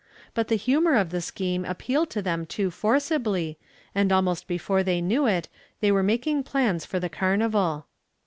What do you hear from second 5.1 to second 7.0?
it they were making plans for